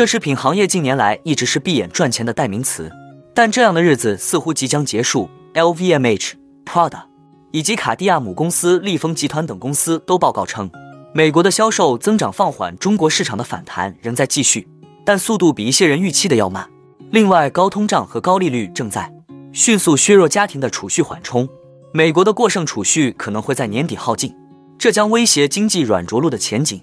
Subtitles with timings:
[0.00, 2.90] 奢侈品行业近年来一直是闭眼赚钱的代名词，
[3.34, 5.28] 但这样的日子似乎即将结束。
[5.52, 6.32] LVMH、
[6.64, 7.02] Prada
[7.50, 10.70] 以及卡地亚母公司利丰集团等公司都报告称，
[11.12, 14.66] 美国的销售增长放缓，中国市场的反弹仍在继续，
[15.04, 16.66] 但速度比一些人预期的要慢。
[17.10, 19.12] 另外，高通胀和高利率正在
[19.52, 21.46] 迅速削弱家庭的储蓄缓冲，
[21.92, 24.34] 美国的过剩储蓄可能会在年底耗尽，
[24.78, 26.80] 这将威胁经济软着陆的前景。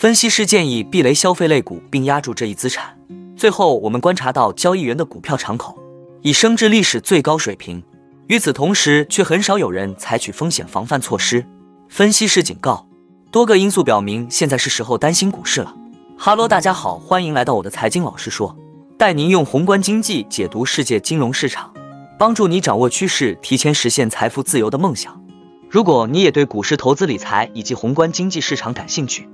[0.00, 2.96] 分析师建议避雷消费类股，并压住这一资产。
[3.36, 5.78] 最后，我们观察到交易员的股票敞口
[6.22, 7.82] 已升至历史最高水平。
[8.28, 11.44] 与此同时，却很少有人采取风险防范措施。
[11.90, 12.88] 分析师警告，
[13.30, 15.76] 多个因素表明，现在是时候担心股市了。
[16.16, 18.56] 哈喽，大家好，欢迎来到我的财经老师说，
[18.96, 21.70] 带您用宏观经济解读世界金融市场，
[22.18, 25.22] 帮助你掌握趋势，提前实现财富自由的梦想。
[25.68, 29.28] 如果你也对股市投资理财以及宏观经济市场感兴趣，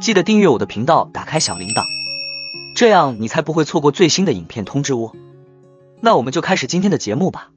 [0.00, 1.84] 记得订阅我的频道，打开小铃铛，
[2.74, 5.12] 这样你才不会错过最新的影片通知哦。
[6.00, 7.50] 那我们就开始今天的节目吧。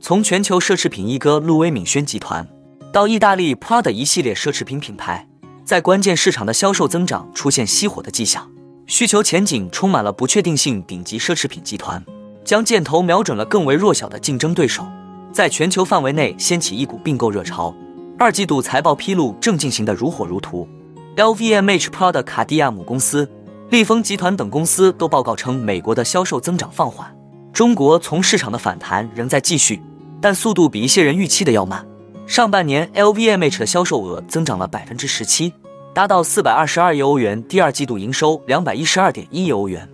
[0.00, 2.46] 从全球奢侈品一哥路威敏轩集团
[2.92, 5.26] 到意大利 Prada 一系列奢侈品品牌，
[5.64, 8.50] 在关键市场的销售增长出现熄火的迹象，
[8.86, 10.82] 需求前景充满了不确定性。
[10.82, 12.04] 顶级奢侈品集团
[12.44, 14.86] 将箭头瞄准了更为弱小的竞争对手，
[15.32, 17.74] 在全球范围内掀起一股并购热潮。
[18.18, 20.68] 二季度财报披露正进行的如火如荼
[21.16, 23.28] ，LVMH、Prada、卡地亚母公司、
[23.70, 27.12] 利丰集团等公司都报告称，美国的销售增长放缓，
[27.52, 29.82] 中国从市场的反弹仍在继续。
[30.20, 31.86] 但速度比一些人预期的要慢。
[32.26, 35.52] 上半年，LVMH 的销售额增长了百分之十七，
[35.92, 37.42] 达到四百二十二亿欧元。
[37.42, 39.86] 第二季度营收两百一十二点一亿欧元，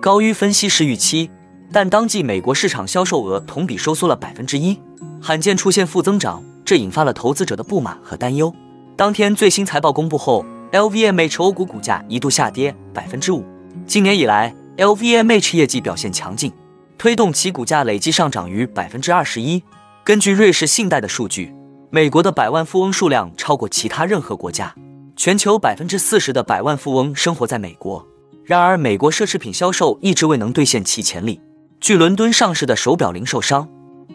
[0.00, 1.30] 高于分析师预期。
[1.70, 4.78] 但当季美国市场销售额同比收缩了百分之一，
[5.20, 8.54] 罕见出现负增长，这引发了投资者的不满和担忧。
[8.96, 13.44] 当天最新财报公布后，LVMH 股股价一度下跌百分之五。
[13.86, 16.52] 今年以来，LVMH 业绩表现强劲，
[16.96, 19.62] 推动其股价累计上涨逾百分之二十一。
[20.04, 21.54] 根据瑞士信贷的数据，
[21.90, 24.74] 美国的百万富翁数量超过其他任何国家，
[25.16, 28.04] 全球百分之四十的百万富翁生活在美国。
[28.44, 31.38] 然而，美国奢侈品销售一直未能兑现其潜力。
[31.80, 33.68] 据伦敦上市的手表零售商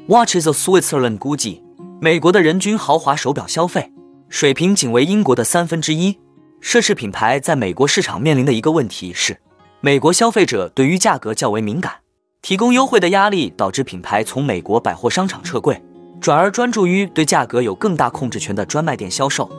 [0.09, 1.63] Watches of Switzerland 估计，
[2.01, 3.91] 美国的人均豪华手表消费
[4.27, 6.19] 水平仅为英国的三分之一。
[6.61, 9.39] 奢侈品牌在美国市场面临的一个问题是，
[9.79, 11.93] 美国消费者对于价格较为敏感。
[12.41, 15.81] 提供优惠的压力导致品牌从美国百货商场撤柜，
[16.19, 19.49] 转而专注于对价格有更大控制权的专卖店销售。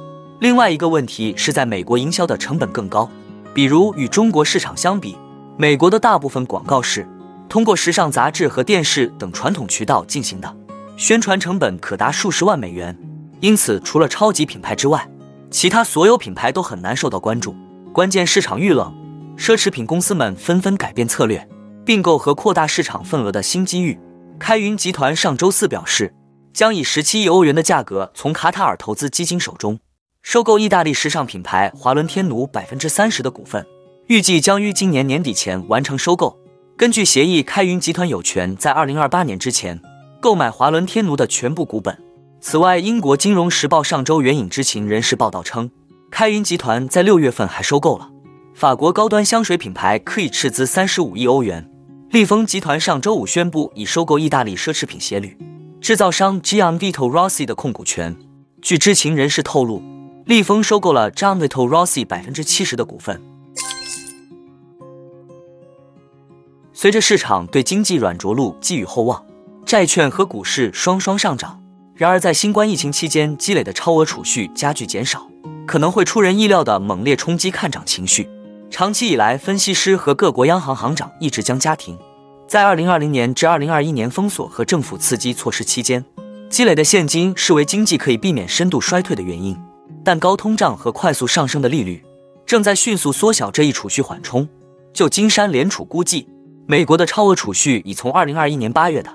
[0.40, 3.10] 另外一个问题是在美国营销的成本更高，
[3.54, 5.16] 比如与中国市场相比，
[5.56, 7.08] 美国的大部分广告是
[7.48, 10.56] 通过时尚杂志和电视等传统渠道进行的，
[10.96, 12.96] 宣传成本可达数十万美元。
[13.40, 15.08] 因此，除了超级品牌之外，
[15.50, 17.54] 其他所有品牌都很难受到关注。
[17.92, 18.92] 关键市场遇冷，
[19.36, 21.48] 奢侈品公司们纷纷改变策略。
[21.84, 23.98] 并购和扩大市场份额的新机遇。
[24.38, 26.14] 开云集团上周四表示，
[26.52, 29.78] 将以十七亿欧元的价格从卡塔尔投资基金手中
[30.22, 33.64] 收购意大利时尚品牌华伦天奴百分之三十的股份，
[34.06, 36.36] 预计将于今年年底前完成收购。
[36.76, 39.80] 根据协议，开云集团有权在二零二八年之前
[40.20, 41.96] 购买华伦天奴的全部股本。
[42.40, 45.70] 此外，英国金融时报上周援引知情人士报道称，
[46.10, 48.10] 开云集团在六月份还收购了
[48.54, 51.70] 法国高端香水品牌，可以斥资三十五亿欧元。
[52.10, 55.38] 利丰集团上周五宣布已收购意大利奢侈品鞋履
[55.80, 58.16] 制造商 g m v i t o Rossi 的控股权。
[58.60, 59.80] 据知情人士透露，
[60.26, 63.22] 利丰收购了 Gianvito Rossi 百分之七十的股份。
[66.84, 69.24] 随着市场对经济软着陆寄予厚望，
[69.64, 71.58] 债券和股市双双上涨。
[71.94, 75.26] 然而，在新冠疫情期间积累的超额储蓄加剧减少，
[75.66, 78.28] 可能会出人意料的猛烈冲击看涨情绪。
[78.70, 81.98] 长期以来，分析师和各国央行行长一直将家庭
[82.46, 86.04] 在2020年至2021年封锁和政府刺激措施期间
[86.50, 89.58] 积累的现金视为经济可以避免深度衰退的原因。
[90.04, 92.04] 但高通胀和快速上升的利率
[92.44, 94.46] 正在迅速缩小这一储蓄缓冲。
[94.92, 96.28] 就金山联储估计，
[96.66, 99.10] 美国的超额储蓄已从2021年8月的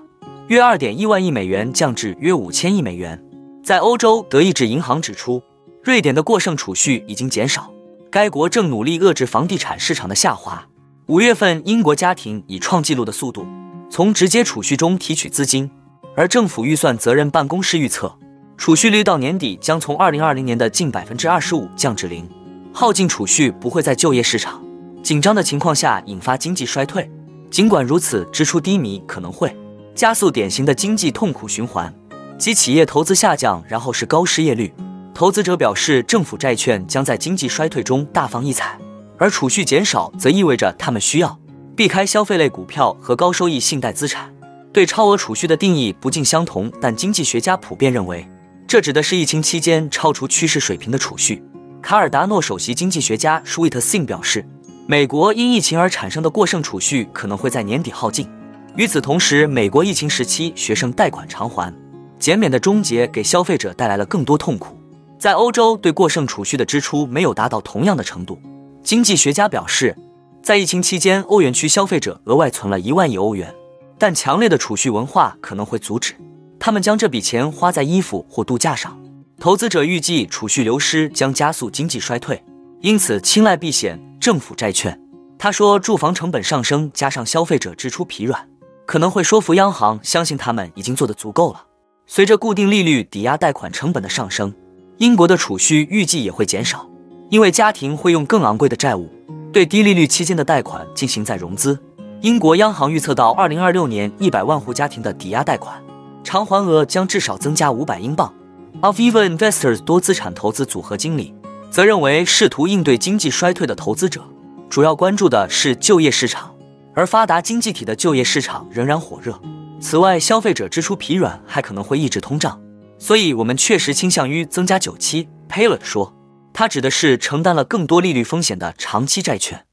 [0.50, 3.19] 约2.1万亿美元降至约5千亿美元。
[3.63, 5.42] 在欧洲，德意志银行指出，
[5.84, 7.72] 瑞典的过剩储蓄已经减少。
[8.12, 10.63] 该国正努力遏制房地产市场的下滑。
[11.07, 13.48] 五月份，英国家庭以创纪录的速度
[13.90, 15.72] 从直接储蓄中提取资金，
[16.16, 18.16] 而政府预算责任办公室预测，
[18.57, 22.30] 储蓄率到年底将从二零二零年的近百分之二十五降至零。
[22.72, 24.63] 耗尽储蓄不会在就业市场
[25.01, 27.10] 紧张的情况下引发经济衰退。
[27.50, 29.56] 尽管如此，支出低迷可能会
[29.96, 31.94] 加速典型的经济痛苦循环。
[32.38, 34.74] 即企业投资下降，然后是高失业率。
[35.13, 38.78] 投资者表示，政府债券将在经济衰退中大放异彩，
[39.18, 41.38] 而储蓄减少则意味着他们需要
[41.75, 44.34] 避开消费类股票和高收益信贷资产。
[44.72, 48.25] 对超额储蓄的定义不尽相同，但经济学家普遍认为，
[48.68, 51.44] 这指的是疫情期间超出趋势水平的储蓄。
[51.81, 54.48] 卡尔达诺首席经济学家舒伊特辛表示，
[54.89, 58.27] 美国因疫情而产生的过剩储蓄可能会在年底耗尽。
[58.75, 61.71] 与此同时，美国疫情时期学生贷款偿还
[62.18, 64.75] 减免的终结给消费者带来了更多痛苦。
[65.19, 68.41] 在欧洲，对过剩储蓄的支出没有达到同样的程度。
[68.81, 69.95] 经济学家表示，
[70.41, 73.53] 在疫情期间，欧元区消费者额外存了一万亿欧元。
[74.00, 76.15] 但强烈的储蓄文化可能会阻止
[76.59, 79.00] 他们将这笔钱花在衣服或度假上。
[79.39, 82.44] 投资者预计储蓄流失将加速经济衰退，
[82.81, 84.97] 因此青睐避险政府债券。
[85.37, 88.47] 他说，住房成本上升加上消费者支出疲软，
[88.85, 91.63] 可能会说服央行相信他们已经做得足够了。
[92.07, 94.53] 随着固定利率抵押贷款成本的上升，
[94.97, 96.89] 英国的储蓄预计也会减少，
[97.29, 99.09] 因为家庭会用更昂贵的债务
[99.51, 101.77] 对低利率期间的贷款进行再融资。
[102.21, 105.81] 英国央行预测到二零二六年，一百万户家庭的抵押贷款
[106.23, 108.33] 偿还额将至少增加五百英镑。
[108.81, 111.33] Aviva Investors 多资产投资组合经理
[111.71, 114.27] 则认为，试图应对经济衰退的投资者
[114.69, 116.56] 主要关注的是就业市场，
[116.95, 119.39] 而发达经济体的就业市场仍然火热。
[119.80, 122.60] 此外，消费者支出疲软还可能会抑制通胀，
[122.98, 125.30] 所以我们确实倾向于增加久期。
[125.48, 126.13] Paylor 说，
[126.54, 129.65] 他指的是承担了更多利率风险的长期债券。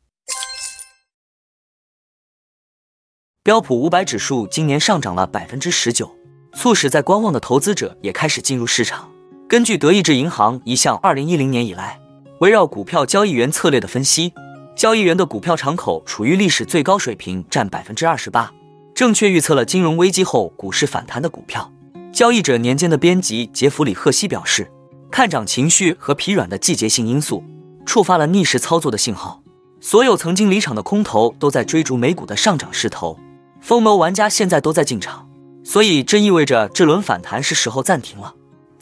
[3.43, 6.15] 标普五百指数今年上涨了百分之十九，
[6.55, 9.11] 促使在观望的投资者也开始进入市场。
[9.57, 11.99] 根据德意志银行一项二零一零年以来
[12.41, 14.35] 围绕股票交易员策略的分析，
[14.77, 18.53] 交易员的股票敞口处于历史最高水平，占百分之二十八，
[18.95, 21.73] 正确预测了金融危机后股市反弹的股票。
[22.13, 24.71] 交易者年间的编辑杰弗里赫西表示，
[25.11, 27.43] 看涨情绪和疲软的季节性因素
[27.87, 29.43] 触发了逆势操作的信号，
[29.81, 33.19] 所有曾经离场的空头都在追逐美股的上涨势头。
[33.63, 35.27] 疯魔玩家现在都在进场，
[35.65, 38.35] 所以这意味着这轮反弹是时候暂停了。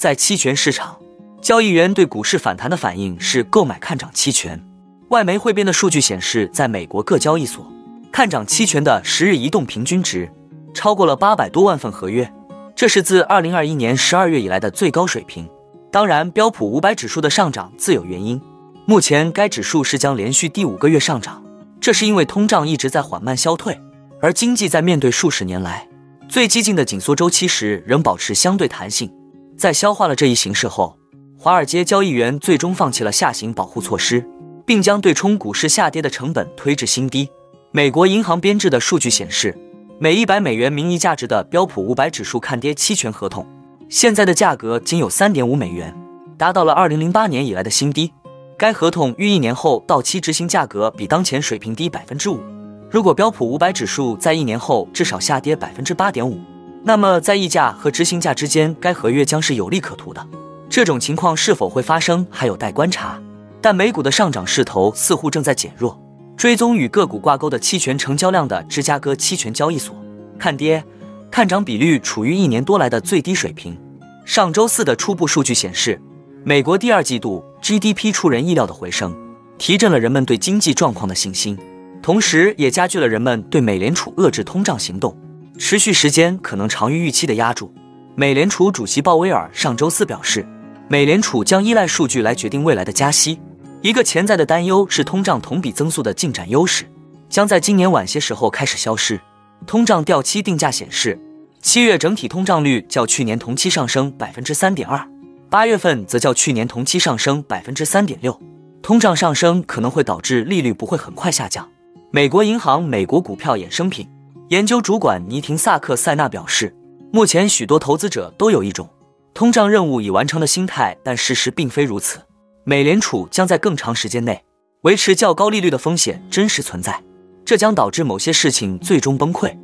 [0.04, 0.98] 在期权市场，
[1.40, 4.62] 交易员对股市反弹的反应是购买看涨期权。
[5.08, 7.66] 外媒汇编的数据显示，在美国各交易所，
[8.12, 10.30] 看涨期权的十日移动平均值
[10.74, 12.30] 超过了八百多万份合约，
[12.76, 15.48] 这是自二零二一年十二月以来的最高水平。
[15.90, 18.38] 当然，标普五百指数的上涨自有原因，
[18.84, 21.42] 目前该指数是将连续第五个月上涨，
[21.80, 23.80] 这是因为通胀一直在缓慢消退。
[24.20, 25.88] 而经济在面对数十年来
[26.28, 29.10] 最激进的紧缩周期时，仍保持相对弹性。
[29.56, 30.96] 在消化了这一形势后，
[31.38, 34.26] 华尔街交易员最终放弃了下行保护措施，
[34.66, 37.28] 并将对冲股市下跌的成本推至新低。
[37.70, 39.56] 美国银行编制的数据显示，
[39.98, 43.46] 每一百美元名义价值的标普五百指数看跌期权合同，
[43.88, 45.94] 现在的价格仅有三点五美元，
[46.36, 48.12] 达到了二零零八年以来的新低。
[48.56, 52.40] 该合同于一年后到期执行价格比当前水平低百分之五。
[52.88, 56.38] 如果标普五百指数在一年后至少下跌百分之八点五，
[56.86, 60.24] 那么在溢价和执行价之间，该合约将是有利可图的。
[60.68, 63.18] 这种情况是否会发生，还有待观察。
[63.62, 65.98] 但美股的上涨势头似乎正在减弱。
[66.36, 69.96] 追踪与个股挂钩的期权成交量的芝加哥期权交易所，
[70.38, 70.84] 看跌
[71.30, 73.78] 看涨比率处于一年多来的最低水平。
[74.26, 75.98] 上周四的初步数据显示，
[76.44, 79.16] 美国第二季度 GDP 出人意料的回升，
[79.56, 81.56] 提振了人们对经济状况的信心。
[82.02, 85.16] 同时，也加剧了人们对美联储遏制通胀行动
[85.58, 87.72] 持续时间可能长于预期的压住。
[88.16, 90.46] 美联储主席鲍威尔上周四表示，
[90.88, 93.40] 美联储将依赖数据来决定未来的加息。
[93.82, 96.84] 一个潜在的担忧是，通胀同比增速的进展优势
[97.28, 99.20] 将在今年晚些时候开始消失。
[99.66, 101.18] 通胀掉期定价显示，
[101.60, 105.06] 七月整体通胀率较去年同期上升百分之三点二，
[105.50, 108.38] 八月份则较去年同期上升百分之三点六。
[108.82, 111.68] 通胀上升可能会导致利率不会很快下降。
[112.10, 114.06] 美国银行美国股票衍生品
[114.54, 116.72] 研究主管尼廷萨克塞纳表示，
[117.12, 118.88] 目前许多投资者都有一种
[119.34, 122.20] 通胀任务已完成的心态，但事实并非如此。
[122.62, 124.44] 美联储将在更长时间内
[124.82, 127.02] 维持较高利率的风险真实存在，
[127.44, 129.58] 这将导致某些事情最终崩溃。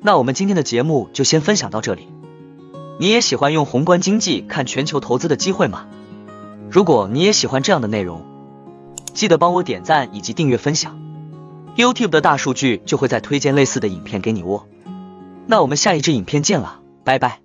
[0.00, 2.08] 那我们今天的节目就先分享到这里。
[2.98, 5.86] 你也喜欢用宏观经济看全球投资的机会吗？
[6.70, 8.24] 如果你也喜欢这样的内容，
[9.12, 10.98] 记得帮我点赞以及订阅分享。
[11.76, 14.66] YouTube 的大数据就会再推荐类似的影片给你哦。
[15.46, 17.40] 那我们下一支影片见了，拜拜。